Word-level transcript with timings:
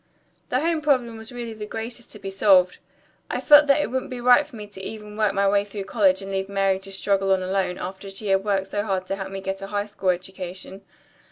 "The 0.49 0.61
home 0.61 0.81
problem 0.81 1.15
was 1.15 1.31
really 1.31 1.53
the 1.53 1.67
greatest 1.67 2.11
to 2.11 2.17
be 2.17 2.31
solved. 2.31 2.79
I 3.29 3.39
felt 3.39 3.67
that 3.67 3.81
it 3.81 3.91
wouldn't 3.91 4.09
be 4.09 4.19
right 4.19 4.47
for 4.47 4.55
me 4.55 4.65
to 4.65 4.81
even 4.81 5.15
work 5.15 5.35
my 5.35 5.47
way 5.47 5.63
through 5.63 5.83
college 5.83 6.23
and 6.23 6.31
leave 6.31 6.49
Mary 6.49 6.79
to 6.79 6.91
struggle 6.91 7.31
on 7.33 7.43
alone, 7.43 7.77
after 7.77 8.09
she 8.09 8.29
had 8.29 8.43
worked 8.43 8.65
so 8.65 8.83
hard 8.83 9.05
to 9.05 9.15
help 9.15 9.29
me 9.29 9.41
get 9.41 9.61
a 9.61 9.67
high 9.67 9.85
school 9.85 10.09
education. 10.09 10.81